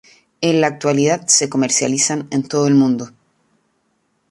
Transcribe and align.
En 0.41 0.61
la 0.61 0.65
actualidad 0.65 1.27
se 1.27 1.47
comercializan 1.47 2.27
en 2.31 2.41
todo 2.47 2.65
el 2.67 2.73
mundo. 2.73 3.09